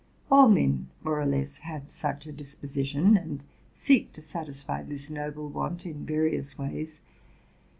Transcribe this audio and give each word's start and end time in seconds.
All 0.31 0.49
men, 0.49 0.89
more 1.03 1.21
or 1.21 1.27
less, 1.27 1.59
have 1.59 1.91
such 1.91 2.25
a 2.25 2.31
disposition, 2.31 3.15
and 3.15 3.43
seek 3.75 4.11
to 4.13 4.21
satisfy 4.23 4.81
this 4.81 5.11
noble 5.11 5.47
want 5.47 5.85
in 5.85 6.07
various 6.07 6.57
ways. 6.57 7.01